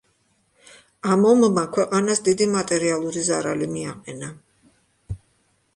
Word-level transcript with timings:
ამ 1.15 1.25
ომმა 1.31 1.63
ქვეყანას 1.75 2.23
დიდი 2.29 2.49
მატერიალური 2.55 3.27
ზარალი 3.29 3.67
მიაყენა. 3.77 4.33